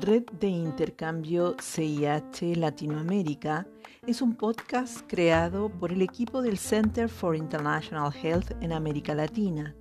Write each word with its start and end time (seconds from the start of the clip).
Red 0.00 0.26
de 0.38 0.46
Intercambio 0.46 1.56
CIH 1.60 2.56
Latinoamérica 2.56 3.66
es 4.06 4.22
un 4.22 4.36
podcast 4.36 5.00
creado 5.08 5.68
por 5.68 5.92
el 5.92 6.00
equipo 6.00 6.42
del 6.42 6.58
Center 6.58 7.08
for 7.08 7.34
International 7.34 8.12
Health 8.14 8.52
en 8.60 8.72
América 8.72 9.14
Latina, 9.14 9.74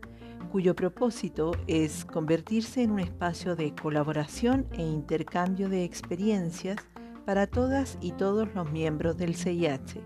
cuyo 0.51 0.75
propósito 0.75 1.51
es 1.67 2.05
convertirse 2.05 2.81
en 2.81 2.91
un 2.91 2.99
espacio 2.99 3.55
de 3.55 3.75
colaboración 3.75 4.67
e 4.71 4.81
intercambio 4.81 5.69
de 5.69 5.83
experiencias 5.83 6.77
para 7.25 7.45
todas 7.45 7.99
y 8.01 8.13
todos 8.13 8.53
los 8.55 8.71
miembros 8.71 9.15
del 9.15 9.35
CIH, 9.35 10.01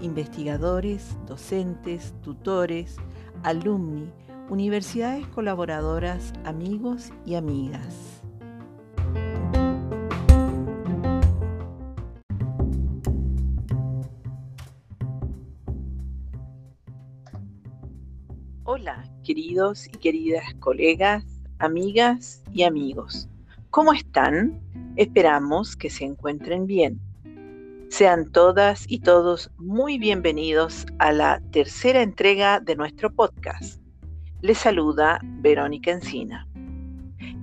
investigadores, 0.00 1.16
docentes, 1.26 2.14
tutores, 2.22 2.96
alumni, 3.42 4.10
universidades 4.48 5.26
colaboradoras, 5.28 6.32
amigos 6.44 7.10
y 7.24 7.34
amigas. 7.34 8.22
Hola, 18.64 19.04
queridos 19.22 19.86
y 19.86 19.98
queridas 19.98 20.54
colegas, 20.58 21.24
amigas 21.58 22.42
y 22.52 22.64
amigos. 22.64 23.28
¿Cómo 23.70 23.92
están? 23.92 24.60
Esperamos 24.96 25.76
que 25.76 25.90
se 25.90 26.04
encuentren 26.04 26.66
bien. 26.66 27.00
Sean 27.90 28.30
todas 28.30 28.84
y 28.88 29.00
todos 29.00 29.50
muy 29.58 29.98
bienvenidos 29.98 30.86
a 30.98 31.12
la 31.12 31.40
tercera 31.52 32.02
entrega 32.02 32.60
de 32.60 32.76
nuestro 32.76 33.10
podcast. 33.10 33.80
Les 34.40 34.58
saluda 34.58 35.20
Verónica 35.22 35.90
Encina. 35.90 36.48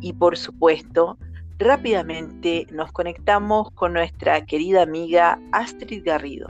Y 0.02 0.14
por 0.14 0.38
supuesto, 0.38 1.18
rápidamente 1.58 2.68
nos 2.72 2.92
conectamos 2.92 3.72
con 3.72 3.94
nuestra 3.94 4.46
querida 4.46 4.84
amiga 4.84 5.40
Astrid 5.52 6.04
Garrido 6.06 6.48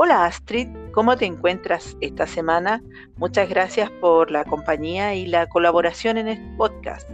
Hola 0.00 0.26
Astrid, 0.26 0.68
¿cómo 0.92 1.16
te 1.16 1.26
encuentras 1.26 1.96
esta 2.00 2.24
semana? 2.28 2.80
Muchas 3.16 3.48
gracias 3.48 3.90
por 4.00 4.30
la 4.30 4.44
compañía 4.44 5.16
y 5.16 5.26
la 5.26 5.48
colaboración 5.48 6.18
en 6.18 6.28
este 6.28 6.56
podcast. 6.56 7.10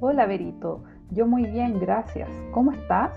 Hola 0.00 0.24
Berito, 0.24 0.82
yo 1.10 1.26
muy 1.26 1.44
bien, 1.44 1.78
gracias. 1.78 2.30
¿Cómo 2.52 2.72
estás? 2.72 3.12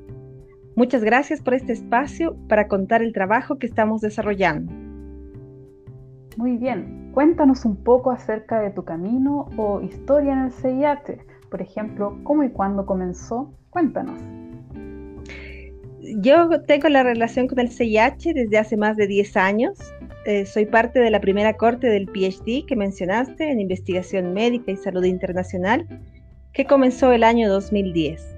Muchas 0.76 1.06
gracias 1.06 1.40
por 1.40 1.54
este 1.54 1.72
espacio 1.72 2.36
para 2.50 2.68
contar 2.68 3.02
el 3.02 3.14
trabajo 3.14 3.60
que 3.60 3.68
estamos 3.68 4.02
desarrollando. 4.02 4.74
Muy 6.36 6.58
bien, 6.58 7.12
cuéntanos 7.14 7.64
un 7.64 7.78
poco 7.78 8.12
acerca 8.12 8.60
de 8.60 8.72
tu 8.72 8.84
camino 8.84 9.48
o 9.56 9.80
historia 9.80 10.34
en 10.34 10.40
el 10.40 10.52
CIH. 10.52 11.26
Por 11.50 11.62
ejemplo, 11.62 12.20
cómo 12.26 12.44
y 12.44 12.50
cuándo 12.50 12.86
comenzó. 12.86 13.54
Cuéntanos 13.70 14.20
yo 16.18 16.62
tengo 16.62 16.90
la 16.90 17.04
relación 17.04 17.48
con 17.48 17.60
el 17.60 17.70
CIH 17.70 18.34
desde 18.34 18.58
hace 18.58 18.78
más 18.78 18.98
de 18.98 19.08
10 19.08 19.38
años. 19.38 19.78
Eh, 20.26 20.46
soy 20.46 20.66
parte 20.66 21.00
de 21.00 21.10
la 21.10 21.22
primera 21.22 21.54
corte 21.54 21.88
del 21.88 22.08
PhD 22.08 22.66
que 22.66 22.76
mencionaste 22.76 23.50
en 23.50 23.60
investigación 23.60 24.34
médica 24.34 24.72
y 24.72 24.78
salud 24.78 25.04
internacional, 25.04 25.88
que 26.54 26.66
comenzó 26.66 27.12
el 27.12 27.24
año 27.24 27.50
2010. 27.50 28.36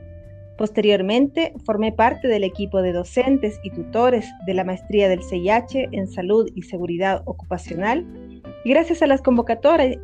Posteriormente, 0.57 1.53
formé 1.65 1.91
parte 1.91 2.27
del 2.27 2.43
equipo 2.43 2.81
de 2.81 2.91
docentes 2.91 3.59
y 3.63 3.69
tutores 3.69 4.25
de 4.47 4.55
la 4.55 4.63
maestría 4.63 5.07
del 5.07 5.21
CIH 5.23 5.89
en 5.91 6.07
salud 6.07 6.49
y 6.55 6.63
seguridad 6.63 7.21
ocupacional 7.25 8.05
y 8.63 8.71
gracias 8.71 9.01
a 9.01 9.07
las 9.07 9.21
convocatorias 9.21 9.97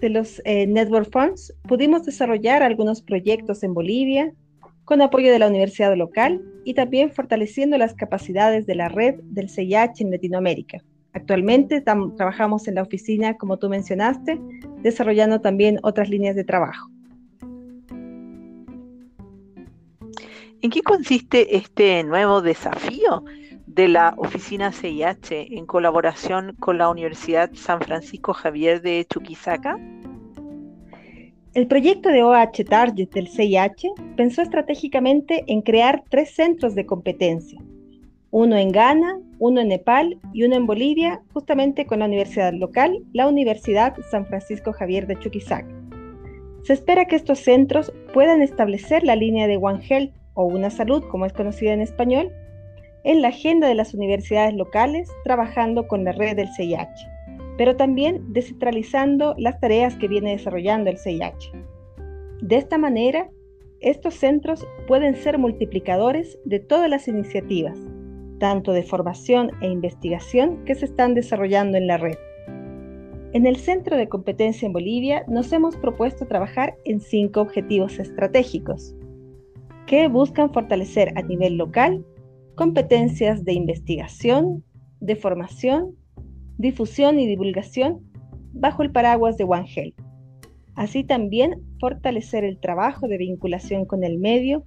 de 0.00 0.08
los 0.08 0.40
eh, 0.44 0.66
Network 0.66 1.10
Funds 1.12 1.54
pudimos 1.68 2.04
desarrollar 2.04 2.62
algunos 2.62 3.02
proyectos 3.02 3.62
en 3.62 3.74
Bolivia, 3.74 4.32
con 4.84 5.02
apoyo 5.02 5.30
de 5.30 5.38
la 5.38 5.48
universidad 5.48 5.94
local 5.96 6.40
y 6.64 6.74
también 6.74 7.10
fortaleciendo 7.10 7.78
las 7.78 7.94
capacidades 7.94 8.66
de 8.66 8.74
la 8.74 8.88
red 8.88 9.16
del 9.22 9.48
CIH 9.48 10.02
en 10.02 10.10
Latinoamérica. 10.10 10.82
Actualmente 11.12 11.80
trabajamos 11.80 12.66
en 12.66 12.74
la 12.74 12.82
oficina, 12.82 13.36
como 13.36 13.58
tú 13.58 13.68
mencionaste, 13.68 14.40
desarrollando 14.82 15.40
también 15.40 15.78
otras 15.82 16.08
líneas 16.08 16.34
de 16.34 16.44
trabajo. 16.44 16.90
¿En 20.60 20.70
qué 20.70 20.82
consiste 20.82 21.56
este 21.56 22.02
nuevo 22.04 22.40
desafío 22.40 23.22
de 23.66 23.86
la 23.86 24.14
oficina 24.16 24.72
CIH 24.72 25.56
en 25.56 25.66
colaboración 25.66 26.56
con 26.58 26.78
la 26.78 26.88
Universidad 26.88 27.50
San 27.54 27.80
Francisco 27.80 28.32
Javier 28.32 28.80
de 28.80 29.06
Chuquisaca? 29.08 29.78
El 31.54 31.68
proyecto 31.68 32.08
de 32.08 32.24
OH 32.24 32.64
Target 32.68 33.10
del 33.10 33.28
CIH 33.28 33.92
pensó 34.16 34.42
estratégicamente 34.42 35.44
en 35.46 35.62
crear 35.62 36.02
tres 36.08 36.34
centros 36.34 36.74
de 36.74 36.84
competencia, 36.84 37.60
uno 38.32 38.56
en 38.56 38.72
Ghana, 38.72 39.20
uno 39.38 39.60
en 39.60 39.68
Nepal 39.68 40.18
y 40.32 40.42
uno 40.42 40.56
en 40.56 40.66
Bolivia, 40.66 41.22
justamente 41.32 41.86
con 41.86 42.00
la 42.00 42.06
universidad 42.06 42.52
local, 42.52 43.04
la 43.12 43.28
Universidad 43.28 43.94
San 44.10 44.26
Francisco 44.26 44.72
Javier 44.72 45.06
de 45.06 45.16
Chuquisaca. 45.16 45.72
Se 46.64 46.72
espera 46.72 47.04
que 47.04 47.14
estos 47.14 47.38
centros 47.38 47.92
puedan 48.12 48.42
establecer 48.42 49.04
la 49.04 49.14
línea 49.14 49.46
de 49.46 49.56
One 49.56 49.86
Health 49.88 50.12
o 50.34 50.46
Una 50.46 50.70
Salud, 50.70 51.04
como 51.08 51.24
es 51.24 51.32
conocida 51.32 51.72
en 51.72 51.82
español, 51.82 52.32
en 53.04 53.22
la 53.22 53.28
agenda 53.28 53.68
de 53.68 53.76
las 53.76 53.94
universidades 53.94 54.54
locales, 54.54 55.08
trabajando 55.22 55.86
con 55.86 56.02
la 56.02 56.10
red 56.10 56.34
del 56.34 56.48
CIH, 56.48 57.13
pero 57.56 57.76
también 57.76 58.32
descentralizando 58.32 59.34
las 59.38 59.60
tareas 59.60 59.96
que 59.96 60.08
viene 60.08 60.32
desarrollando 60.32 60.90
el 60.90 60.98
CIH. 60.98 61.52
De 62.40 62.56
esta 62.56 62.78
manera, 62.78 63.30
estos 63.80 64.14
centros 64.14 64.66
pueden 64.86 65.14
ser 65.14 65.38
multiplicadores 65.38 66.38
de 66.44 66.58
todas 66.58 66.88
las 66.88 67.06
iniciativas, 67.06 67.78
tanto 68.38 68.72
de 68.72 68.82
formación 68.82 69.50
e 69.60 69.68
investigación 69.68 70.64
que 70.64 70.74
se 70.74 70.86
están 70.86 71.14
desarrollando 71.14 71.76
en 71.76 71.86
la 71.86 71.98
red. 71.98 72.16
En 73.32 73.46
el 73.46 73.56
Centro 73.56 73.96
de 73.96 74.08
Competencia 74.08 74.66
en 74.66 74.72
Bolivia 74.72 75.24
nos 75.28 75.52
hemos 75.52 75.76
propuesto 75.76 76.26
trabajar 76.26 76.76
en 76.84 77.00
cinco 77.00 77.40
objetivos 77.40 77.98
estratégicos 77.98 78.94
que 79.86 80.08
buscan 80.08 80.52
fortalecer 80.52 81.12
a 81.16 81.22
nivel 81.22 81.56
local 81.56 82.04
competencias 82.54 83.44
de 83.44 83.52
investigación, 83.52 84.64
de 85.00 85.16
formación, 85.16 85.96
difusión 86.58 87.18
y 87.18 87.26
divulgación 87.26 88.00
bajo 88.52 88.82
el 88.82 88.90
paraguas 88.90 89.36
de 89.36 89.44
One 89.44 89.68
Health. 89.74 89.94
Así 90.74 91.04
también 91.04 91.62
fortalecer 91.78 92.44
el 92.44 92.58
trabajo 92.58 93.06
de 93.06 93.18
vinculación 93.18 93.84
con 93.84 94.02
el 94.04 94.18
medio, 94.18 94.64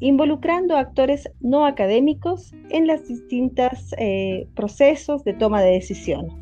involucrando 0.00 0.76
a 0.76 0.80
actores 0.80 1.30
no 1.40 1.66
académicos 1.66 2.52
en 2.70 2.86
los 2.86 3.06
distintos 3.06 3.94
eh, 3.98 4.48
procesos 4.54 5.24
de 5.24 5.34
toma 5.34 5.62
de 5.62 5.72
decisiones. 5.72 6.32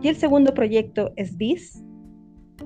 Y 0.00 0.06
el 0.06 0.14
segundo 0.14 0.54
proyecto 0.54 1.10
es 1.16 1.36
BIS, 1.36 1.82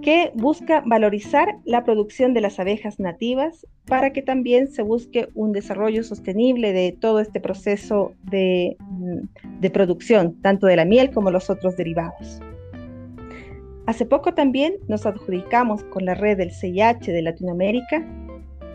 que 0.03 0.31
busca 0.35 0.83
valorizar 0.85 1.57
la 1.65 1.85
producción 1.85 2.35
de 2.35 2.43
las 2.43 2.61
abejas 2.61 3.01
nativas 3.01 3.67
para 3.87 4.13
que 4.13 4.21
también 4.21 4.69
se 4.69 4.83
busque 4.83 5.31
un 5.33 5.53
desarrollo 5.53 6.05
sostenible 6.05 6.75
de 6.75 6.93
todo 7.01 7.19
este 7.19 7.41
proceso 7.41 8.13
de, 8.25 8.77
de, 9.59 9.71
producción, 9.71 10.39
tanto 10.43 10.67
de 10.67 10.77
la 10.77 10.85
miel 10.85 11.13
como 11.13 11.31
los 11.31 11.49
otros 11.49 11.79
derivados. 11.79 12.43
Hace 13.87 14.07
poco 14.07 14.33
también 14.33 14.75
nos 14.89 15.07
adjudicamos 15.07 15.83
con 15.85 16.05
la 16.05 16.15
red 16.15 16.37
del 16.37 16.53
CIH 16.53 17.13
de 17.13 17.23
Latinoamérica 17.23 18.07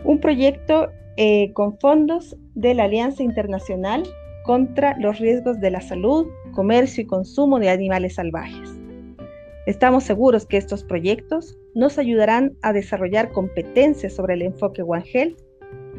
un 0.04 0.20
proyecto 0.20 0.90
eh, 1.16 1.52
con 1.54 1.78
fondos 1.78 2.36
de 2.54 2.74
la 2.74 2.84
Alianza 2.84 3.22
Internacional 3.22 4.04
contra 4.44 4.96
los 4.98 5.18
riesgos 5.18 5.60
de 5.60 5.70
la 5.70 5.80
salud, 5.80 6.26
comercio 6.52 7.02
y 7.02 7.06
consumo 7.06 7.58
de 7.58 7.70
animales 7.70 8.14
salvajes. 8.14 8.78
Estamos 9.66 10.04
seguros 10.04 10.46
que 10.46 10.56
estos 10.56 10.84
proyectos 10.84 11.58
nos 11.74 11.98
ayudarán 11.98 12.56
a 12.62 12.72
desarrollar 12.72 13.32
competencias 13.32 14.14
sobre 14.14 14.34
el 14.34 14.42
enfoque 14.42 14.82
One 14.82 15.04
Health 15.12 15.38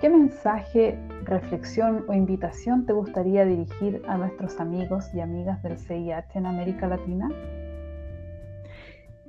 ¿qué 0.00 0.08
mensaje, 0.08 0.98
reflexión 1.24 2.04
o 2.08 2.12
invitación 2.12 2.84
te 2.84 2.92
gustaría 2.92 3.44
dirigir 3.44 4.02
a 4.08 4.16
nuestros 4.16 4.58
amigos 4.58 5.14
y 5.14 5.20
amigas 5.20 5.62
del 5.62 5.78
CIH 5.78 6.38
en 6.38 6.46
América 6.46 6.88
Latina? 6.88 7.30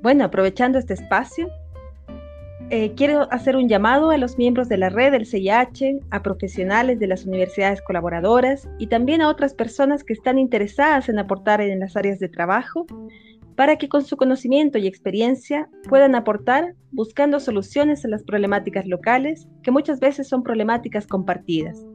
Bueno, 0.01 0.23
aprovechando 0.23 0.79
este 0.79 0.95
espacio, 0.95 1.47
eh, 2.69 2.93
quiero 2.95 3.31
hacer 3.31 3.55
un 3.55 3.69
llamado 3.69 4.09
a 4.09 4.17
los 4.17 4.39
miembros 4.39 4.67
de 4.67 4.77
la 4.77 4.89
red 4.89 5.11
del 5.11 5.27
CIH, 5.27 5.99
a 6.09 6.23
profesionales 6.23 6.97
de 6.97 7.05
las 7.05 7.25
universidades 7.25 7.83
colaboradoras 7.83 8.67
y 8.79 8.87
también 8.87 9.21
a 9.21 9.29
otras 9.29 9.53
personas 9.53 10.03
que 10.03 10.13
están 10.13 10.39
interesadas 10.39 11.07
en 11.07 11.19
aportar 11.19 11.61
en 11.61 11.79
las 11.79 11.95
áreas 11.95 12.17
de 12.17 12.29
trabajo 12.29 12.87
para 13.55 13.77
que 13.77 13.89
con 13.89 14.03
su 14.03 14.17
conocimiento 14.17 14.77
y 14.77 14.87
experiencia 14.87 15.69
puedan 15.87 16.15
aportar 16.15 16.75
buscando 16.91 17.39
soluciones 17.39 18.03
a 18.05 18.07
las 18.07 18.23
problemáticas 18.23 18.85
locales 18.85 19.47
que 19.61 19.71
muchas 19.71 19.99
veces 19.99 20.27
son 20.27 20.43
problemáticas 20.43 21.07
compartidas. 21.07 21.85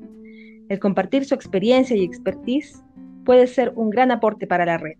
El 0.68 0.78
compartir 0.78 1.24
su 1.24 1.34
experiencia 1.34 1.96
y 1.96 2.04
expertise 2.04 2.84
puede 3.24 3.46
ser 3.46 3.72
un 3.74 3.90
gran 3.90 4.10
aporte 4.10 4.46
para 4.46 4.66
la 4.66 4.78
red. 4.78 4.98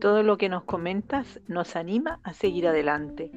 Todo 0.00 0.22
lo 0.22 0.36
que 0.36 0.50
nos 0.50 0.64
comentas 0.64 1.40
nos 1.48 1.76
anima 1.76 2.20
a 2.22 2.34
seguir 2.34 2.68
adelante 2.68 3.30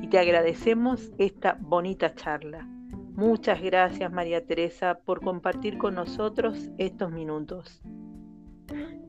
y 0.00 0.08
te 0.08 0.18
agradecemos 0.18 1.12
esta 1.18 1.58
bonita 1.60 2.14
charla. 2.14 2.66
Muchas 3.14 3.60
gracias 3.60 4.10
María 4.10 4.44
Teresa 4.44 4.98
por 5.04 5.20
compartir 5.20 5.78
con 5.78 5.94
nosotros 5.94 6.70
estos 6.78 7.12
minutos. 7.12 7.80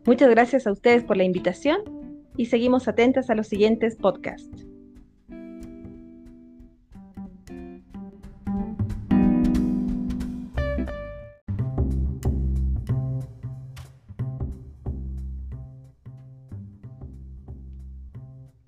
Muchas 0.05 0.29
gracias 0.29 0.67
a 0.67 0.71
ustedes 0.71 1.03
por 1.03 1.17
la 1.17 1.23
invitación 1.23 1.77
y 2.37 2.45
seguimos 2.45 2.87
atentas 2.87 3.31
a 3.31 3.35
los 3.35 3.47
siguientes 3.47 3.95
podcasts. 3.95 4.67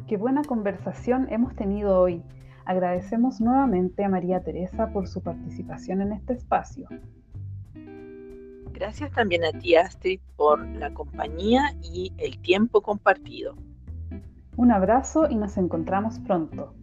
Qué 0.08 0.18
buena 0.18 0.42
conversación 0.42 1.28
hemos 1.30 1.56
tenido 1.56 2.00
hoy. 2.00 2.24
Agradecemos 2.66 3.42
nuevamente 3.42 4.04
a 4.04 4.10
María 4.10 4.42
Teresa 4.42 4.92
por 4.92 5.08
su 5.08 5.22
participación 5.22 6.02
en 6.02 6.14
este 6.14 6.34
espacio. 6.34 6.88
Gracias 8.80 9.12
también 9.12 9.44
a 9.44 9.52
ti, 9.52 9.76
Astrid, 9.76 10.20
por 10.36 10.64
la 10.64 10.94
compañía 10.94 11.76
y 11.82 12.14
el 12.20 12.38
tiempo 12.38 12.82
compartido. 12.82 13.56
Un 14.56 14.72
abrazo 14.72 15.28
y 15.28 15.36
nos 15.36 15.58
encontramos 15.58 16.20
pronto. 16.20 16.76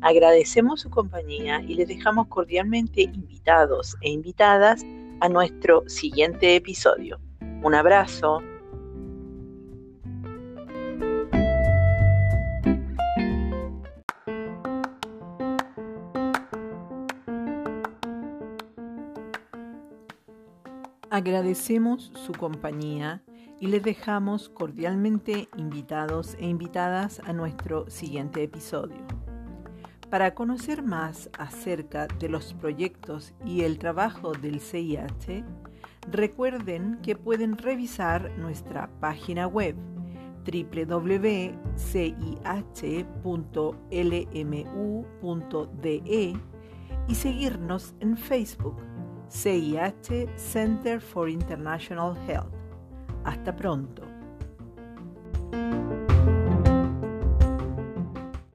Agradecemos 0.00 0.80
su 0.80 0.88
compañía 0.88 1.60
y 1.60 1.74
les 1.74 1.88
dejamos 1.88 2.28
cordialmente 2.28 3.02
invitados 3.02 3.94
e 4.00 4.08
invitadas 4.08 4.86
a 5.20 5.28
nuestro 5.28 5.86
siguiente 5.86 6.56
episodio. 6.56 7.20
Un 7.62 7.74
abrazo. 7.74 8.40
Agradecemos 21.18 22.12
su 22.14 22.30
compañía 22.30 23.24
y 23.58 23.66
les 23.66 23.82
dejamos 23.82 24.48
cordialmente 24.48 25.48
invitados 25.56 26.36
e 26.38 26.46
invitadas 26.46 27.20
a 27.24 27.32
nuestro 27.32 27.90
siguiente 27.90 28.44
episodio. 28.44 29.04
Para 30.10 30.36
conocer 30.36 30.84
más 30.84 31.28
acerca 31.36 32.06
de 32.06 32.28
los 32.28 32.54
proyectos 32.54 33.34
y 33.44 33.62
el 33.62 33.80
trabajo 33.80 34.30
del 34.30 34.60
CIH, 34.60 35.44
recuerden 36.08 37.00
que 37.02 37.16
pueden 37.16 37.58
revisar 37.58 38.30
nuestra 38.38 38.88
página 39.00 39.48
web 39.48 39.74
www.cih.lmu.de 40.46 41.52
y 47.08 47.14
seguirnos 47.16 47.94
en 47.98 48.16
Facebook 48.16 48.76
CIH 49.28 50.28
Center 50.36 51.00
for 51.00 51.28
International 51.28 52.16
Health. 52.26 52.54
Hasta 53.24 53.52
pronto. 53.52 54.07